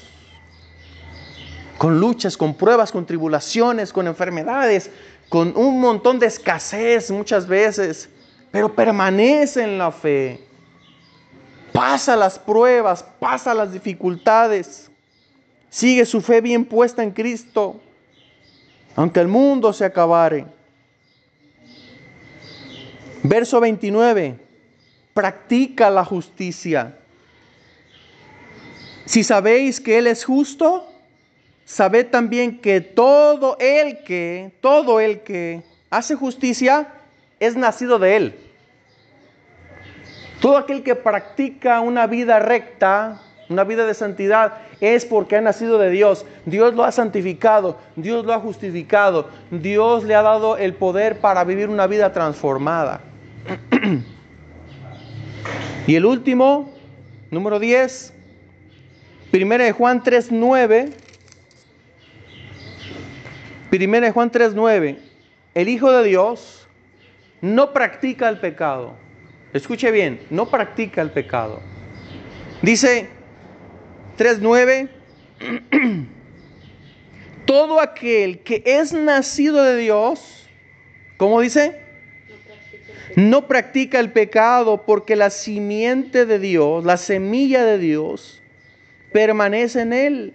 [1.80, 4.90] con luchas, con pruebas, con tribulaciones, con enfermedades,
[5.30, 8.10] con un montón de escasez muchas veces,
[8.50, 10.44] pero permanece en la fe.
[11.72, 14.90] Pasa las pruebas, pasa las dificultades,
[15.70, 17.80] sigue su fe bien puesta en Cristo,
[18.94, 20.44] aunque el mundo se acabare.
[23.22, 24.38] Verso 29,
[25.14, 26.98] practica la justicia.
[29.06, 30.89] Si sabéis que Él es justo,
[31.64, 36.88] sabed también que todo el que, todo el que hace justicia
[37.38, 38.34] es nacido de él.
[40.40, 45.78] Todo aquel que practica una vida recta, una vida de santidad, es porque ha nacido
[45.78, 46.24] de Dios.
[46.46, 51.44] Dios lo ha santificado, Dios lo ha justificado, Dios le ha dado el poder para
[51.44, 53.00] vivir una vida transformada.
[55.86, 56.72] y el último,
[57.30, 58.14] número 10,
[59.30, 60.92] primera de Juan 3:9
[63.70, 64.98] Primera de Juan 3:9,
[65.54, 66.66] el Hijo de Dios
[67.40, 68.96] no practica el pecado.
[69.52, 71.60] Escuche bien, no practica el pecado.
[72.62, 73.08] Dice
[74.18, 74.88] 3:9,
[77.46, 80.48] todo aquel que es nacido de Dios,
[81.16, 81.80] ¿cómo dice?
[83.14, 88.42] No practica el pecado porque la simiente de Dios, la semilla de Dios,
[89.12, 90.34] permanece en él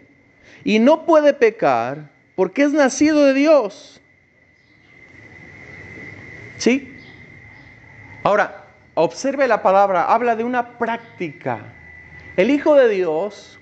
[0.64, 4.02] y no puede pecar porque es nacido de Dios.
[6.58, 6.98] ¿Sí?
[8.24, 11.60] Ahora, observe la palabra, habla de una práctica.
[12.38, 13.60] El Hijo de Dios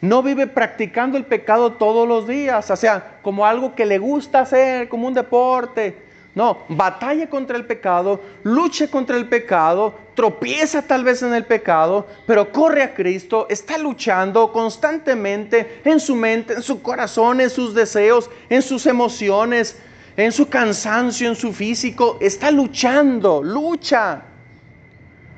[0.00, 4.40] no vive practicando el pecado todos los días, o sea, como algo que le gusta
[4.40, 6.05] hacer, como un deporte.
[6.36, 12.06] No, batalla contra el pecado, lucha contra el pecado, tropieza tal vez en el pecado,
[12.26, 17.74] pero corre a Cristo, está luchando constantemente en su mente, en su corazón, en sus
[17.74, 19.78] deseos, en sus emociones,
[20.18, 22.18] en su cansancio, en su físico.
[22.20, 24.24] Está luchando, lucha.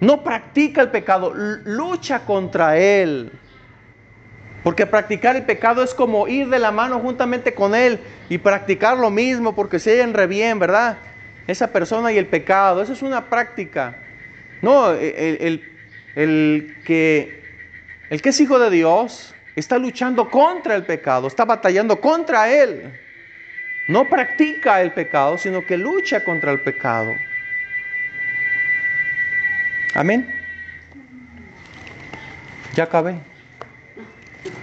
[0.00, 3.30] No practica el pecado, lucha contra él.
[4.68, 7.98] Porque practicar el pecado es como ir de la mano juntamente con Él
[8.28, 10.98] y practicar lo mismo porque se hallan re bien, ¿verdad?
[11.46, 13.96] Esa persona y el pecado, eso es una práctica.
[14.60, 15.64] No, el,
[16.84, 17.42] que,
[18.10, 22.92] el que es hijo de Dios está luchando contra el pecado, está batallando contra Él.
[23.88, 27.16] No practica el pecado, sino que lucha contra el pecado.
[29.94, 30.28] Amén.
[32.74, 33.18] Ya acabé.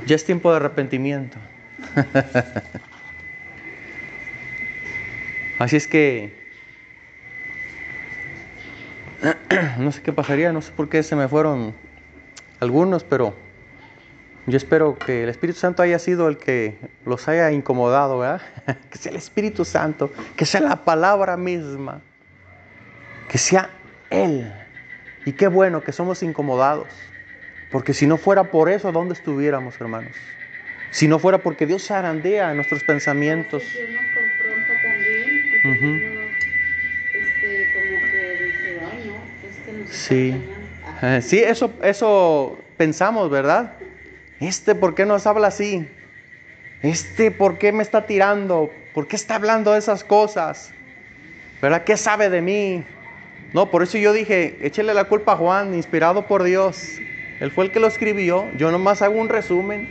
[0.06, 1.38] Ya es tiempo de arrepentimiento.
[5.60, 6.34] Así es que
[9.80, 11.74] no sé qué pasaría, no sé por qué se me fueron
[12.60, 13.34] algunos, pero
[14.48, 18.42] yo espero que el Espíritu Santo haya sido el que los haya incomodado, ¿verdad?
[18.92, 22.02] Que sea el Espíritu Santo, que sea la palabra misma.
[23.28, 23.70] Que sea
[24.12, 24.54] Él.
[25.26, 26.88] Y qué bueno que somos incomodados.
[27.76, 30.16] Porque si no fuera por eso, ¿dónde estuviéramos, hermanos?
[30.92, 33.74] Si no fuera porque Dios zarandea nuestros pensamientos.
[33.74, 35.42] Dios nos confronta también.
[35.62, 35.86] y Ujú.
[35.86, 36.22] uno,
[37.14, 40.30] este, como que dice, ay, no, este nos está Sí.
[40.30, 40.70] engañando".
[41.02, 43.74] Ah, Eh, Sí, eso, eso pensamos, ¿verdad?
[44.40, 45.92] Este, ¿por qué nos habla así?
[46.82, 48.74] Este, ¿por qué me está tirando?
[48.94, 50.74] ¿Por qué está hablando de esas cosas?
[51.62, 51.84] ¿Verdad?
[51.84, 52.86] ¿Qué sabe de mí?
[53.52, 57.02] No, por eso yo dije, échele la culpa a Juan, inspirado por Dios.
[57.40, 58.50] Él fue el que lo escribió.
[58.58, 59.88] Yo nomás hago un resumen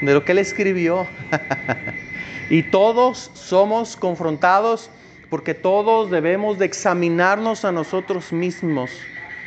[0.00, 1.06] de lo que él escribió.
[2.50, 4.90] y todos somos confrontados
[5.30, 8.90] porque todos debemos de examinarnos a nosotros mismos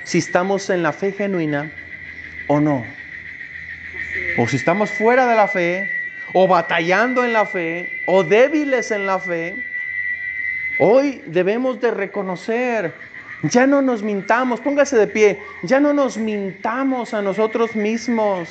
[0.03, 1.71] si estamos en la fe genuina
[2.47, 2.83] o no.
[4.37, 5.89] O si estamos fuera de la fe,
[6.33, 9.55] o batallando en la fe, o débiles en la fe.
[10.79, 12.93] Hoy debemos de reconocer,
[13.49, 18.49] ya no nos mintamos, póngase de pie, ya no nos mintamos a nosotros mismos.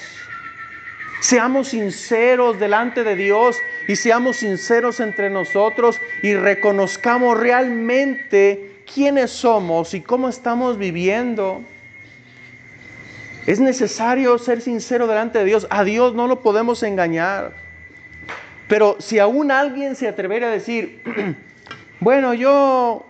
[1.20, 9.95] Seamos sinceros delante de Dios y seamos sinceros entre nosotros y reconozcamos realmente quiénes somos
[9.95, 11.62] y cómo estamos viviendo.
[13.47, 15.66] Es necesario ser sincero delante de Dios.
[15.70, 17.53] A Dios no lo podemos engañar.
[18.68, 21.03] Pero si aún alguien se atreviera a decir,
[22.01, 23.07] bueno, yo,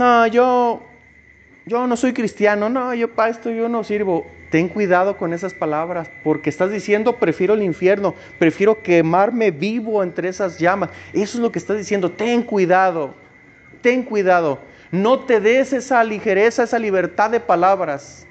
[0.00, 0.80] no, yo,
[1.66, 4.26] yo no soy cristiano, no, yo para esto yo no sirvo.
[4.50, 10.30] Ten cuidado con esas palabras, porque estás diciendo, prefiero el infierno, prefiero quemarme vivo entre
[10.30, 10.88] esas llamas.
[11.12, 13.14] Eso es lo que estás diciendo, ten cuidado,
[13.82, 14.60] ten cuidado.
[14.90, 18.26] No te des esa ligereza, esa libertad de palabras.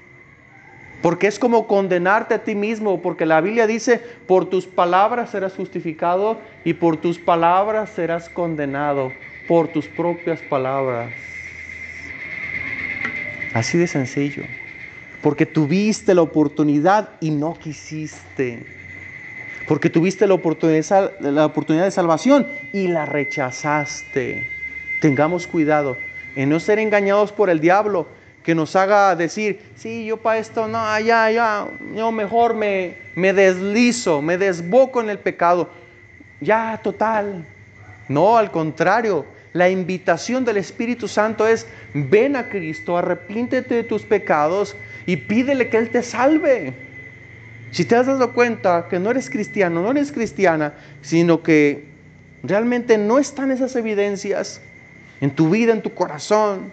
[1.02, 5.54] Porque es como condenarte a ti mismo, porque la Biblia dice, por tus palabras serás
[5.54, 9.12] justificado y por tus palabras serás condenado,
[9.46, 11.29] por tus propias palabras.
[13.54, 14.44] Así de sencillo.
[15.22, 18.64] Porque tuviste la oportunidad y no quisiste.
[19.68, 24.48] Porque tuviste la oportunidad, la oportunidad de salvación y la rechazaste.
[25.00, 25.96] Tengamos cuidado
[26.36, 28.06] en no ser engañados por el diablo
[28.42, 33.32] que nos haga decir, sí, yo para esto, no, ya, ya, yo mejor me, me
[33.32, 35.68] deslizo, me desboco en el pecado.
[36.40, 37.46] Ya, total.
[38.08, 44.02] No, al contrario, la invitación del Espíritu Santo es, ven a Cristo, arrepíntete de tus
[44.02, 44.76] pecados
[45.06, 46.74] y pídele que Él te salve.
[47.72, 51.88] Si te has dado cuenta que no eres cristiano, no eres cristiana, sino que
[52.42, 54.60] realmente no están esas evidencias
[55.20, 56.72] en tu vida, en tu corazón,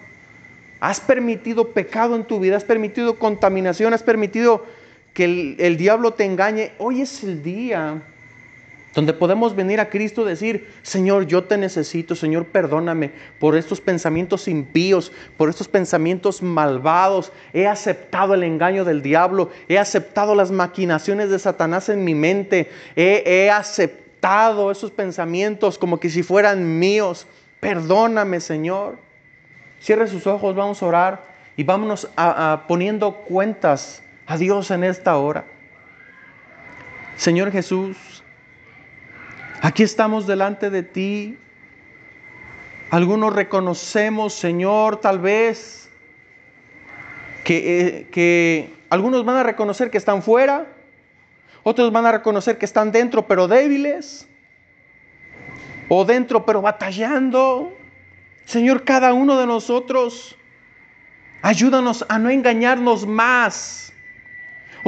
[0.80, 4.64] has permitido pecado en tu vida, has permitido contaminación, has permitido
[5.14, 8.02] que el diablo te engañe, hoy es el día
[8.98, 13.80] donde podemos venir a Cristo y decir, Señor, yo te necesito, Señor, perdóname por estos
[13.80, 17.30] pensamientos impíos, por estos pensamientos malvados.
[17.52, 22.72] He aceptado el engaño del diablo, he aceptado las maquinaciones de Satanás en mi mente,
[22.96, 27.28] he, aceptado esos pensamientos como que si fueran míos.
[27.60, 28.98] Perdóname, Señor.
[29.80, 31.24] Cierre sus ojos, vamos a orar
[31.56, 35.44] y vámonos a poniendo cuentas a Dios en esta hora.
[37.16, 38.17] Señor Jesús,
[39.60, 41.38] Aquí estamos delante de ti.
[42.90, 45.90] Algunos reconocemos, Señor, tal vez,
[47.44, 50.66] que, eh, que, algunos van a reconocer que están fuera,
[51.64, 54.28] otros van a reconocer que están dentro pero débiles,
[55.88, 57.76] o dentro pero batallando.
[58.44, 60.36] Señor, cada uno de nosotros,
[61.42, 63.92] ayúdanos a no engañarnos más.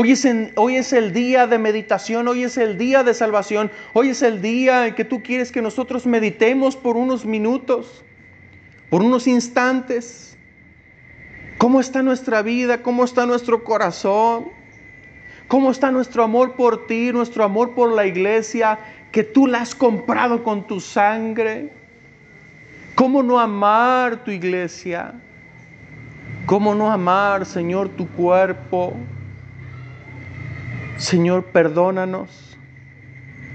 [0.02, 4.40] Hoy es, el día de meditación, hoy es el día de salvación, hoy es el
[4.40, 8.02] día en que tú quieres que nosotros meditemos por unos minutos,
[8.88, 10.38] por unos instantes.
[11.58, 12.80] ¿Cómo está nuestra vida?
[12.80, 14.46] ¿Cómo está nuestro corazón?
[15.48, 18.78] ¿Cómo está nuestro amor por ti, nuestro amor por la iglesia,
[19.12, 21.74] que tú la has comprado con tu sangre?
[22.94, 25.12] ¿Cómo no amar tu iglesia?
[26.46, 28.96] ¿Cómo no amar, Señor, tu cuerpo?
[31.00, 32.58] Señor, perdónanos.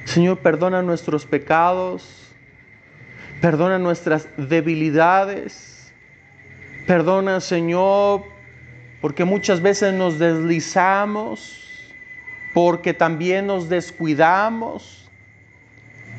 [0.06, 2.34] Señor, perdona nuestros pecados.
[3.40, 5.94] Perdona nuestras debilidades.
[6.88, 8.24] Perdona, Señor,
[9.00, 11.94] porque muchas veces nos deslizamos,
[12.56, 15.08] porque también nos descuidamos.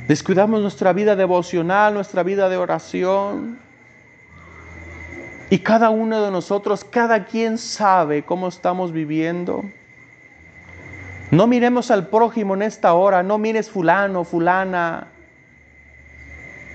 [0.06, 3.58] Descuidamos nuestra vida devocional, nuestra vida de oración.
[5.50, 9.64] Y cada uno de nosotros, cada quien sabe cómo estamos viviendo.
[11.30, 15.08] No miremos al prójimo en esta hora, no mires fulano, fulana.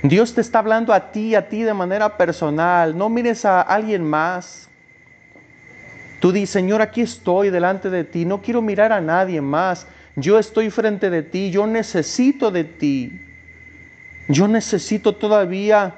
[0.03, 2.97] Dios te está hablando a ti, a ti de manera personal.
[2.97, 4.67] No mires a alguien más.
[6.19, 8.25] Tú dices, Señor, aquí estoy delante de ti.
[8.25, 9.87] No quiero mirar a nadie más.
[10.15, 11.51] Yo estoy frente de ti.
[11.51, 13.21] Yo necesito de ti.
[14.27, 15.95] Yo necesito todavía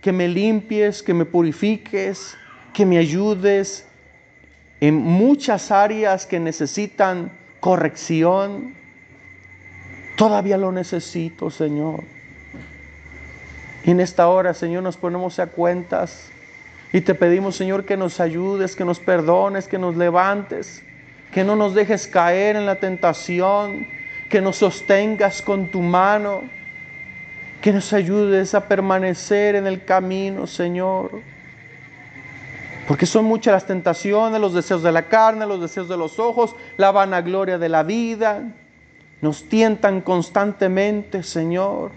[0.00, 2.36] que me limpies, que me purifiques,
[2.72, 3.86] que me ayudes
[4.80, 7.30] en muchas áreas que necesitan
[7.60, 8.74] corrección.
[10.16, 12.04] Todavía lo necesito, Señor.
[13.84, 16.30] Y en esta hora, Señor, nos ponemos a cuentas
[16.92, 20.82] y te pedimos, Señor, que nos ayudes, que nos perdones, que nos levantes,
[21.32, 23.86] que no nos dejes caer en la tentación,
[24.28, 26.42] que nos sostengas con tu mano,
[27.60, 31.22] que nos ayudes a permanecer en el camino, Señor.
[32.90, 36.56] Porque son muchas las tentaciones, los deseos de la carne, los deseos de los ojos,
[36.76, 38.52] la vanagloria de la vida.
[39.20, 41.92] Nos tientan constantemente, Señor.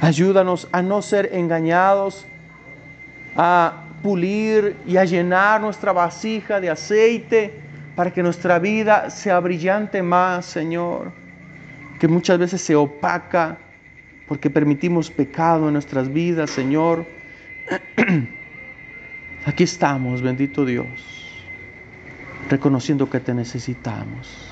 [0.00, 2.26] Ayúdanos a no ser engañados,
[3.34, 7.60] a pulir y a llenar nuestra vasija de aceite
[7.96, 11.10] para que nuestra vida sea brillante más, Señor,
[11.98, 13.58] que muchas veces se opaca
[14.28, 17.04] porque permitimos pecado en nuestras vidas, Señor.
[19.46, 20.88] Aquí estamos, bendito Dios,
[22.50, 24.50] reconociendo que te necesitamos.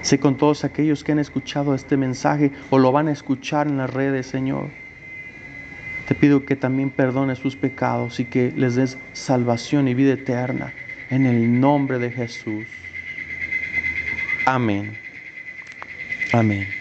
[0.00, 3.76] Sé con todos aquellos que han escuchado este mensaje o lo van a escuchar en
[3.76, 4.70] las redes, Señor.
[6.06, 10.72] Te pido que también perdones sus pecados y que les des salvación y vida eterna
[11.10, 12.66] en el nombre de Jesús.
[14.46, 14.96] Amén.
[16.32, 16.77] Amén.